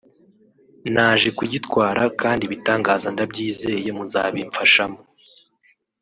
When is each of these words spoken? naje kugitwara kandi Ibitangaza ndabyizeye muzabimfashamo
naje 0.93 1.29
kugitwara 1.37 2.03
kandi 2.21 2.41
Ibitangaza 2.45 3.07
ndabyizeye 3.13 3.89
muzabimfashamo 3.97 4.99